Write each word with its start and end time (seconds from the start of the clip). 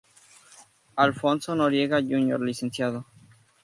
Alfonso 0.97 1.53
Noriega 1.53 2.01
Jr., 2.01 2.41
Lic. 2.43 3.03